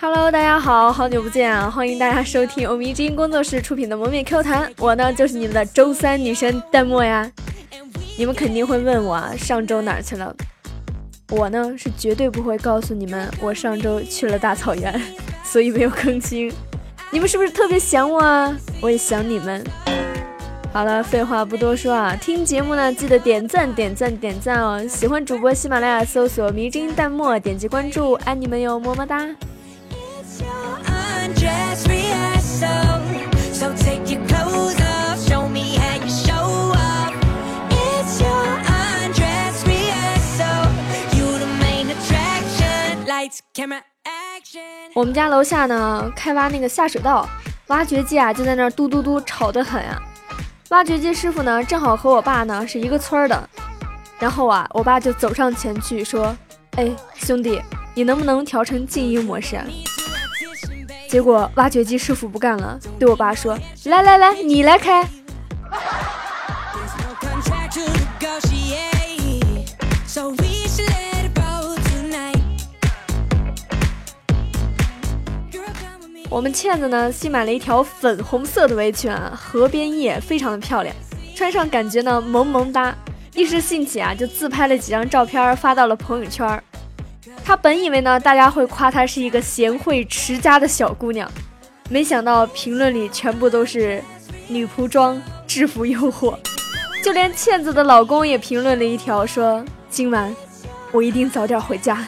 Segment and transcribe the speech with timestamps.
[0.00, 1.70] Hello，大家好，好久不见啊！
[1.70, 7.30] 欢迎大家收听欧米之音工作室出品的《蒙面 Q 弹》，我呢就是你们的周三女神淡漠呀。
[8.18, 10.34] 你们肯定会问我啊，上周哪儿去了？
[11.28, 15.00] 我呢是绝对不会告诉你们，我上周去了大草原，
[15.46, 16.52] 所以没有更新。
[17.12, 18.52] 你们是不是特别想我啊？
[18.80, 19.64] 我也想你们。
[20.72, 24.86] 好了，废话不多说啊，听节目呢记得点赞点赞点赞哦！
[24.86, 29.26] 喜欢主播喜马拉雅搜索“迷之音淡漠”，点击关注，爱你们哟，么么哒！
[44.94, 47.28] 我们家楼下呢开挖那个下水道，
[47.66, 50.00] 挖掘机啊就在那儿嘟嘟嘟吵得很啊。
[50.70, 53.48] 挖掘机师傅呢正好和我爸呢是一个村儿的，
[54.20, 56.34] 然后啊我爸就走上前去说
[56.78, 57.60] ：“哎兄弟，
[57.92, 59.60] 你能不能调成静音模式？”
[61.10, 65.04] 结果挖掘机师傅不干了，对我爸说：“来来来，你来开。”
[76.30, 80.94] 我们倩子呢新买了一条粉红色的围裙啊，河边叶非常的漂亮，
[81.34, 82.94] 穿上感觉呢萌萌哒。
[83.34, 86.62] 一时兴起啊，就自拍了几张照片发到了朋友圈。
[87.44, 91.28] 她本以为呢大家会夸她是一个贤惠持家的小姑娘，
[91.88, 94.00] 没想到评论里全部都是
[94.46, 96.38] 女仆装、制服诱惑。
[97.02, 100.32] 就连倩子的老公也评论了一条说：“今晚
[100.92, 102.06] 我一定早点回家。”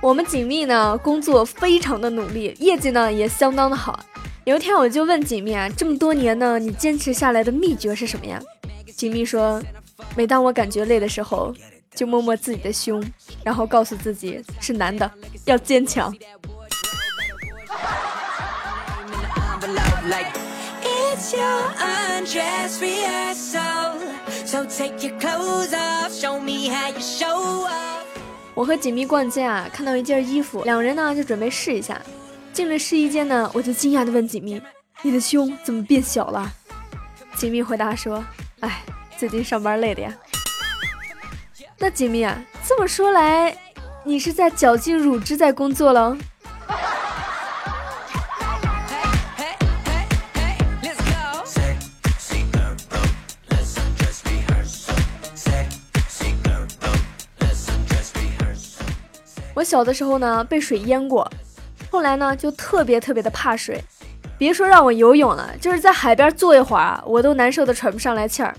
[0.00, 3.98] 我们锦觅呢，工作非常的努力，业绩呢也相当的好。
[4.44, 8.40] 有一天我就问锦觅啊，这么多年呢，你坚持下来的秘诀是什么呀？
[8.96, 9.60] 锦觅说，
[10.16, 11.52] 每当我感觉累的时候，
[11.92, 13.04] 就摸摸自己的胸，
[13.42, 15.10] 然后告诉自己是男的，
[15.44, 16.14] 要坚强。
[20.06, 20.30] Like
[20.82, 23.98] it's your undress rehearsal.
[24.44, 28.06] So take your clothes off, show me how you show up.
[28.54, 32.00] 我和锦觅逛街啊，看到一件衣服，两人呢就准备试一下。
[32.52, 34.62] 进了试衣间呢，我就惊讶的问锦觅
[35.02, 36.50] ：“你的胸怎么变小了？”
[37.36, 38.24] 锦觅回答说
[38.60, 38.82] ：“哎，
[39.18, 40.14] 最近上班累的呀。”
[41.78, 43.54] 那锦觅啊，这么说来，
[44.04, 46.16] 你是在绞尽乳汁在工作了。
[59.56, 61.26] 我小的时候呢，被水淹过，
[61.90, 63.82] 后来呢，就特别特别的怕水，
[64.36, 68.54] 别说让我游泳了，就是在海边坐一会儿，我都难受的喘不上来气儿。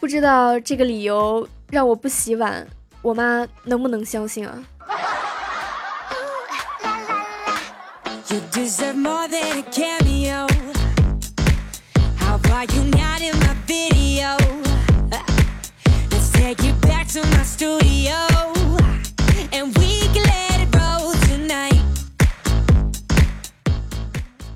[0.00, 2.66] 不知道这个理由让我不洗碗，
[3.02, 4.64] 我妈能不能相信啊？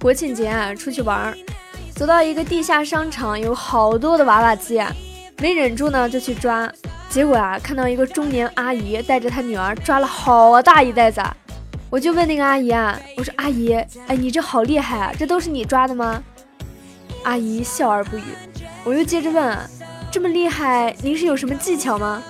[0.00, 1.36] 国庆节啊，出去玩儿，
[1.94, 4.90] 走到一个地下商场，有好多的娃娃机啊，
[5.38, 6.70] 没忍住呢，就去抓。
[7.10, 11.20] 结果啊，看到一个中年阿姨带着她女儿抓了好大一袋子，
[11.90, 13.74] 我就问那个阿姨啊，我说阿姨，
[14.06, 16.22] 哎，你这好厉害啊，这都是你抓的吗？
[17.24, 18.22] 阿姨笑而不语。
[18.84, 19.58] 我又接着问，
[20.10, 22.22] 这么厉害，您是有什么技巧吗？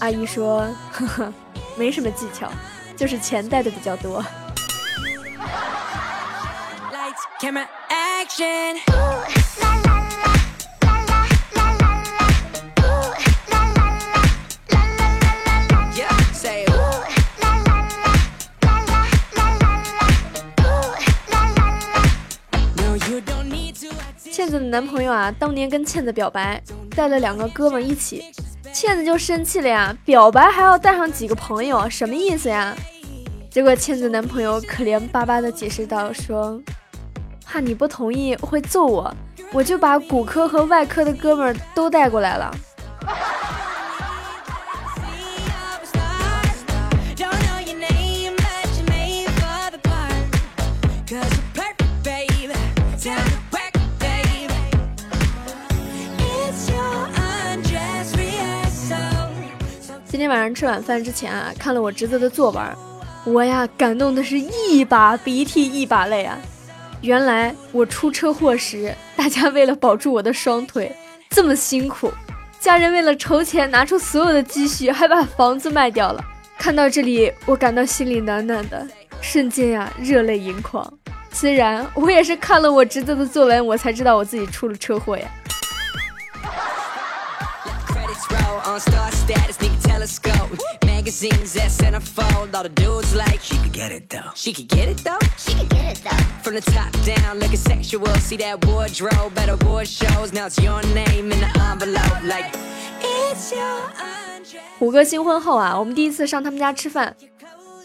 [0.00, 1.32] 阿姨说，呵呵，
[1.76, 2.50] 没什么技巧，
[2.96, 4.24] 就是钱带的比较多。
[24.32, 26.60] 倩子的男朋友啊，当年跟倩子表白，
[26.94, 28.32] 带了两个哥们一起，
[28.74, 32.74] 倩子就生气了呀，表白还要带上几个朋友，什么意思呀？
[33.48, 36.60] 结果倩子男朋友可怜巴巴的解释道：“说。”
[37.46, 39.14] 怕你不同意会揍我，
[39.52, 42.52] 我就把骨科和外科的哥们都带过来了。
[60.34, 62.60] 晚上吃晚饭之前啊，看了我侄子的作文，
[63.24, 66.36] 我呀感动的是一把鼻涕一把泪啊！
[67.02, 70.92] 原来我出车祸时，大家为了保住我的双腿
[71.30, 72.12] 这么辛苦，
[72.58, 76.20] 家人为了筹钱拿出所有的积蓄，还把房子卖掉了。
[76.58, 78.84] 看到这里，我感到心里暖暖的，
[79.20, 80.92] 瞬间呀热泪盈眶。
[81.30, 85.28] 虽然我也是看了我侄子的作文，我才知道我自己出了车祸呀。
[104.78, 107.14] 虎哥新婚后啊，我们第一次上他们家吃饭，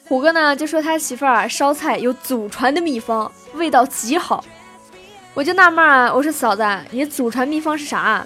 [0.07, 4.43] 虎哥呢就说他媳妇儿烧菜有祖传的秘方，味道极好。
[5.33, 8.25] 我就纳闷啊，我说嫂子，你祖传秘方是啥？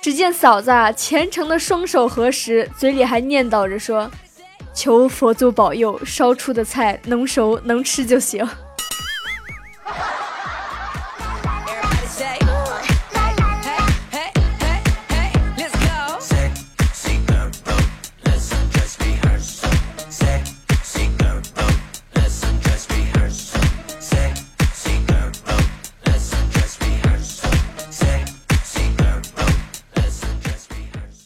[0.00, 4.10] 只见嫂子啊虔诚的双手合十，嘴里还念叨着说
[4.72, 8.48] ：“求佛祖保佑，烧出的菜能熟能吃就行。”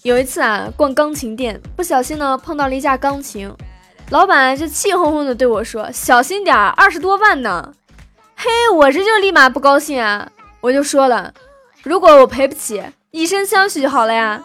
[0.04, 3.50] 有一次啊，逛钢琴店，不小心呢碰到了一架钢琴，
[4.10, 7.72] 老板就气哄哄的对我说：“小心点儿，二十多万呢。
[8.36, 10.30] ”嘿，我这就立马不高兴啊，
[10.60, 11.32] 我就说了
[11.82, 14.42] ：“如果我赔不起，以身相许就好了呀。”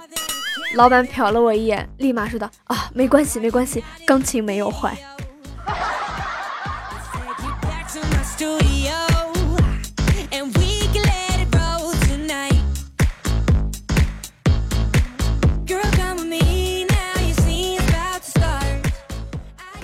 [0.75, 4.95] 老板瞟了我一眼，立马说道：“啊，没关系，没关系，钢琴没有坏。”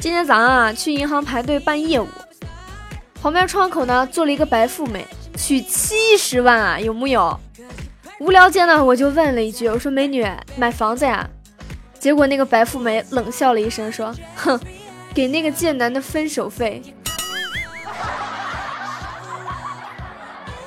[0.06, 2.08] 今天早上啊，去银行排队办业务，
[3.20, 5.04] 旁边窗口呢坐了一个白富美，
[5.36, 7.40] 取七十万啊，有木有？
[8.20, 10.24] 无聊间呢，我就问了一句，我说美女
[10.58, 11.28] 买房子呀？
[11.98, 14.60] 结果那个白富美冷笑了一声，说：哼，
[15.12, 16.84] 给那个贱男的分手费。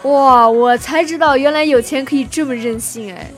[0.02, 3.31] 哇，我才知道原来有钱可以这么任性哎。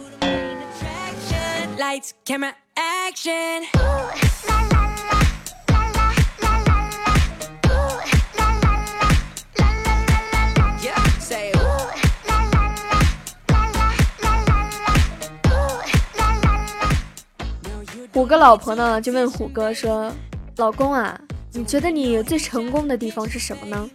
[18.13, 20.13] 虎哥老婆呢就问虎哥说
[20.59, 21.19] ：“老公啊，
[21.53, 23.89] 你觉得你最成功的地方是什么呢？”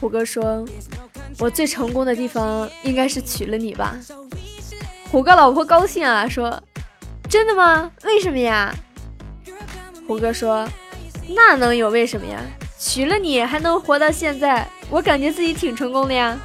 [0.00, 0.64] 虎哥说
[1.40, 3.96] ：“我最成功的地方应该是娶了你吧。”
[5.10, 6.62] 虎哥老婆高兴啊，说
[7.28, 7.90] ：“真的吗？
[8.04, 8.74] 为什么呀？”
[10.06, 10.68] 虎哥说
[11.34, 12.38] ：“那能有为什么呀？
[12.78, 16.38] 娶了你还能活到现在，我感觉自己挺成功的呀。”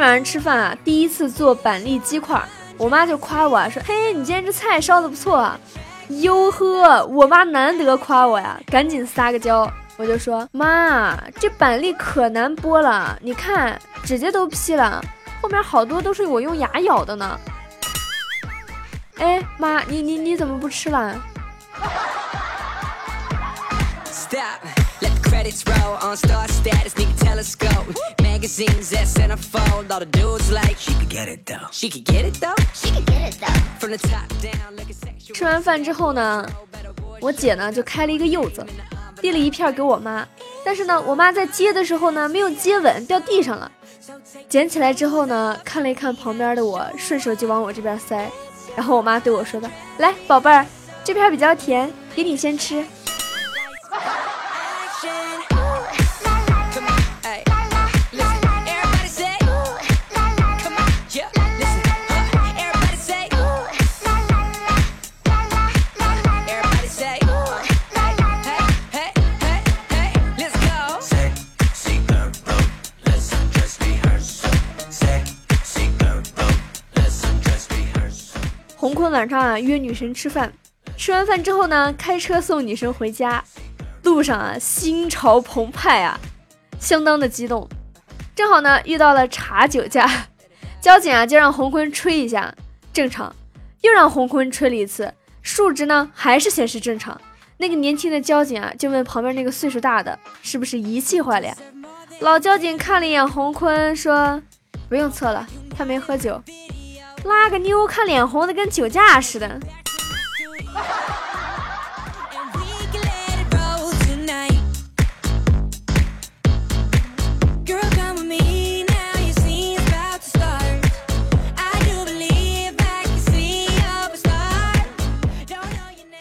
[0.00, 2.42] 晚上吃饭啊，第一次做板栗鸡块，
[2.78, 5.60] 我妈就夸我说：“嘿，你今天这菜烧的不错。”啊。”
[6.22, 15.04] 哟呵，我妈难得夸我呀，赶紧撒个娇，我就说：“妈，这板栗可难剥了，你看指甲都劈了，
[15.42, 17.38] 后面好多都是我用牙咬的呢。”
[19.20, 21.14] 哎，妈，你你你怎么不吃了？
[35.32, 36.46] 吃完饭之后呢，
[37.20, 38.66] 我姐呢就开了一个柚子，
[39.22, 40.26] 递了一片给我妈，
[40.62, 43.70] 但是呢，我妈在接的时候呢没有接稳，掉地上了。
[44.46, 48.30] 捡起来之后呢，看了一看旁边的我，顺手就往我这边塞。
[48.76, 50.66] 然后我妈对我说的：“来，宝贝儿，
[51.02, 52.84] 这片比较甜，给你先吃。”
[79.10, 80.52] 晚上啊约女神吃饭，
[80.96, 83.42] 吃完饭之后呢，开车送女神回家，
[84.04, 86.18] 路上啊心潮澎湃啊，
[86.78, 87.68] 相当的激动。
[88.34, 90.08] 正好呢遇到了查酒驾，
[90.80, 92.54] 交警啊就让洪坤吹一下，
[92.92, 93.34] 正常，
[93.82, 95.12] 又让洪坤吹了一次，
[95.42, 97.20] 数值呢还是显示正常。
[97.58, 101.56] 那个年轻的交警啊，就问旁边那个岁数大的，是不是仪器坏了呀？
[102.20, 104.42] 老交警看了一眼洪坤，说
[104.88, 106.42] ：“不用测了，他没喝酒。”
[107.24, 109.60] 拉个妞看脸红的跟酒驾似的。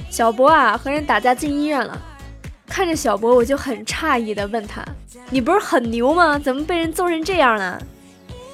[0.09, 1.97] 小博啊，和人打架进医院了。
[2.67, 4.83] 看着小博，我就很诧异的问他
[5.31, 6.37] ：“你不是很牛吗？
[6.37, 7.79] 怎么被人揍成这样呢？”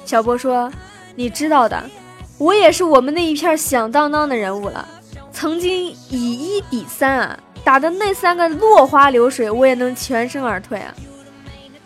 [0.06, 0.70] 小博说
[1.16, 1.82] ：“你知道的，
[2.38, 4.86] 我也是我们那一片响当当的人物了。
[5.32, 10.94] 曾经以一抵三啊，打的那三个落花流水，我也能全身而退啊。”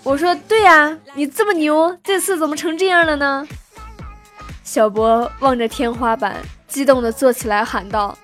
[0.02, 3.46] 我说：“对呀，你这么牛，这次怎么成这样了呢？”
[4.64, 6.36] 小博望着天花板，
[6.68, 8.16] 激动的坐起来喊道：“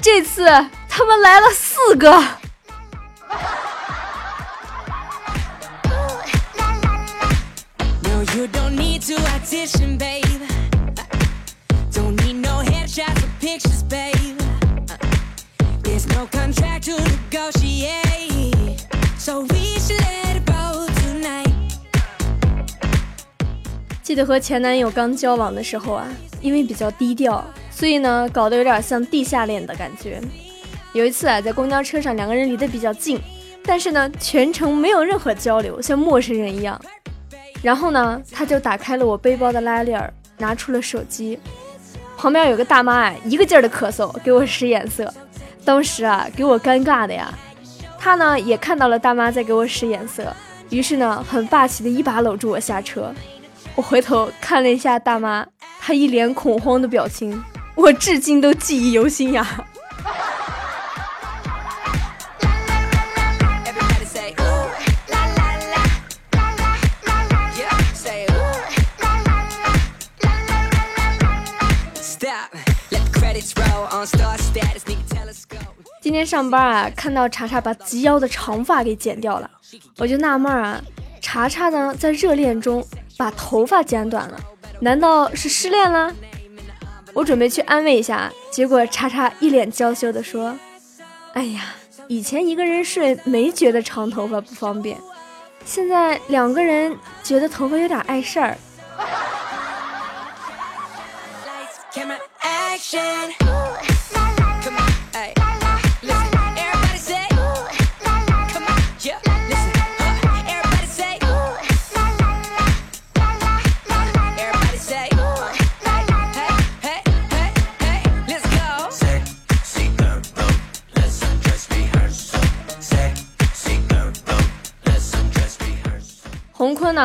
[0.00, 0.46] 这次！”
[0.88, 2.22] 他们来了四个。
[24.02, 26.06] 记得和前男友刚交往的时候啊，
[26.42, 30.20] 因为比较低调，所以呢，搞得有点像地下恋的感觉。
[30.92, 33.18] 有一次啊，在公交车上，两个人离得比较近，
[33.64, 36.78] 但是呢，全程没有任何交流，像陌生人一样。
[37.62, 41.38] 然后呢，他就打开了我背包的拉链，拿出了手机。
[42.18, 45.10] 旁边有个大妈啊，一个劲儿的咳嗽，给我使眼色。
[45.64, 47.32] 当时啊，给我尴尬的呀。
[47.98, 50.34] 他呢，也看到了大妈在给我使眼色，
[50.70, 53.14] 于是呢，很霸气的一把搂住我下车。
[53.76, 55.46] 我回头看了一下大妈，
[55.80, 57.42] 她一脸恐慌的表情，
[57.74, 59.64] 我至今都记忆犹新呀。
[76.02, 79.48] 今天上班啊，看到查查把及腰的长发给剪掉了，
[79.98, 80.82] 我就纳闷啊，
[81.20, 82.84] 查查呢在热恋中
[83.16, 84.40] 把头发剪短了，
[84.80, 86.12] 难道是失恋了？
[87.14, 90.58] 我准备去安慰一下，结果查查一脸娇羞的说
[91.34, 91.66] ：“哎呀，
[92.08, 94.98] 以前一个人睡没觉得长头发不方便，
[95.64, 98.58] 现在两个人觉得头发有点碍事儿。”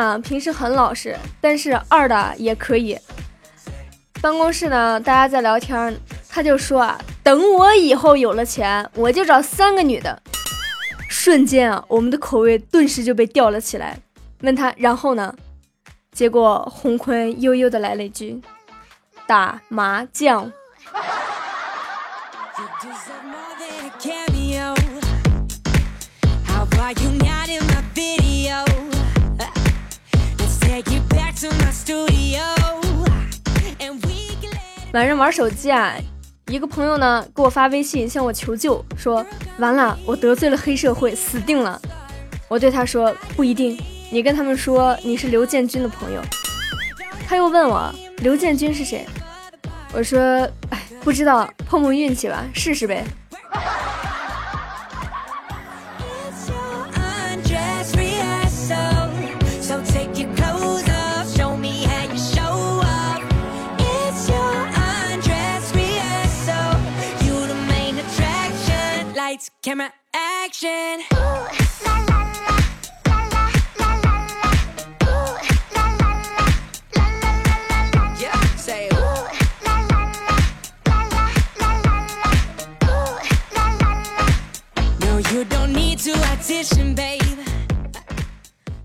[0.08, 2.98] 呢，平时很老实，但是二的也可以。
[4.22, 6.00] 办公室呢，大家在聊天，
[6.30, 10.22] 他就说啊，等我以后有了钱，我就找三个女的。
[11.10, 14.00] 瞬间啊，我们的口味顿时就被吊了起来。
[14.42, 15.36] 问他，然后呢？
[16.12, 18.42] 结果洪坤悠悠的来了一句：
[19.28, 20.50] 打麻将。
[34.94, 35.94] 晚上玩手机啊，
[36.48, 39.24] 一个朋友呢给我发微信向我求救，说
[39.60, 41.80] 完了，我得罪了黑社会，死定了。
[42.48, 43.80] 我对他说不一定，
[44.12, 46.20] 你跟他们说你是刘建军的朋友。
[47.28, 49.06] 他又问我刘建军是谁，
[49.94, 50.20] 我说
[50.72, 53.04] 哎不知道，碰碰运气吧，试试呗。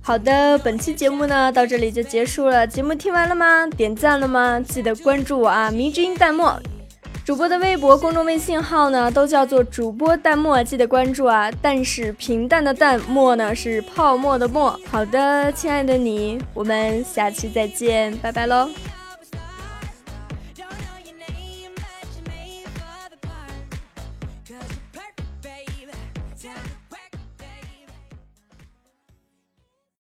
[0.04, 2.66] 好的，本期节目呢到这里就结束了。
[2.66, 3.68] 节目听完了吗？
[3.68, 4.58] 点赞了吗？
[4.58, 5.70] 记得关注我啊！
[5.70, 6.50] 迷之音弹幕。
[7.24, 11.48] 主播的微博、公众微信号呢，都叫做主播淡漠，记得关注啊。
[11.62, 14.78] 但是平淡的淡漠呢，是泡沫的沫。
[14.90, 18.68] 好的，亲爱的你，我们下期再见，拜拜喽。